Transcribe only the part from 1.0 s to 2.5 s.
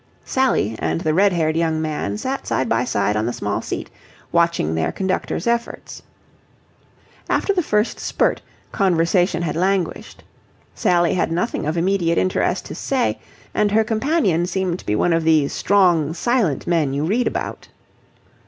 the red haired young man sat